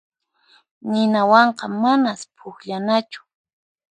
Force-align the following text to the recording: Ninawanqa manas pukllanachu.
Ninawanqa 0.89 1.65
manas 1.81 2.21
pukllanachu. 2.35 3.21